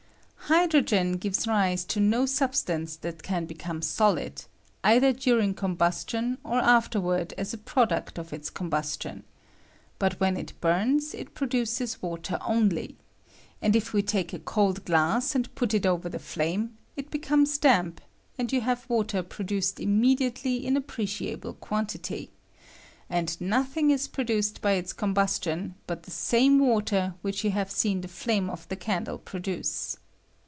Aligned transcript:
Hydrogen 0.51 1.13
gives 1.15 1.47
rise 1.47 1.85
to 1.85 2.01
no 2.01 2.25
substance 2.25 2.97
that 2.97 3.23
can. 3.23 3.45
become 3.45 3.81
solid, 3.81 4.43
either 4.83 5.13
during 5.13 5.53
combustion 5.53 6.37
or 6.43 6.57
after 6.59 6.99
I 6.99 7.03
92 7.03 7.03
PKODUCT 7.05 7.05
OF 7.05 7.05
COMBUSTION 7.05 7.05
OP 7.05 7.05
HTDEOGEN. 7.05 7.05
ward 7.05 7.33
as 7.37 7.53
a 7.53 7.57
product 7.57 8.17
of 8.17 8.33
its 8.33 8.49
combustion; 8.49 9.23
but 9.97 10.19
when 10.19 10.35
it 10.35 10.51
bums 10.59 11.13
it 11.13 11.33
produces 11.33 12.01
water 12.01 12.37
only; 12.41 12.97
and 13.61 13.77
if 13.77 13.93
we 13.93 14.01
take 14.01 14.33
a 14.33 14.39
cold 14.39 14.83
glass 14.83 15.35
and 15.35 15.55
put 15.55 15.73
it 15.73 15.85
over 15.85 16.09
the 16.09 16.19
flame, 16.19 16.77
it 16.97 17.09
be 17.09 17.17
comes 17.19 17.57
damp, 17.57 18.01
and 18.37 18.51
you 18.51 18.59
have 18.59 18.89
water 18.89 19.23
produced 19.23 19.79
im 19.79 20.01
mediately 20.01 20.67
in 20.67 20.75
appreciable 20.75 21.53
quantity; 21.53 22.29
and 23.09 23.39
nothing 23.39 23.87
13 23.89 24.11
produced 24.11 24.59
by 24.61 24.77
itg 24.77 24.97
combustion 24.97 25.75
but 25.87 26.03
the 26.03 26.11
same 26.11 26.59
water 26.59 27.15
which 27.21 27.45
you 27.45 27.51
have 27.51 27.71
seen 27.71 28.01
the 28.01 28.09
flame 28.09 28.49
of 28.49 28.67
the 28.67 28.75
candle 28.75 29.17
produce. 29.17 29.95